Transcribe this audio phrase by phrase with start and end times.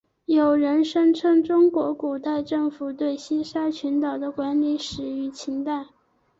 [0.25, 5.89] 有人声称中国古代政府对西沙群岛的管理始于秦代。